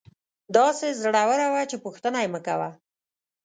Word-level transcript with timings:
داسې 0.57 0.87
زړوره 1.01 1.47
وه 1.53 1.63
چې 1.69 1.77
پوښتنه 1.83 2.17
یې 2.23 2.29
مکوه. 2.33 2.69